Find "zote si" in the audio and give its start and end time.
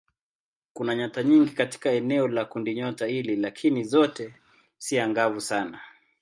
3.83-4.99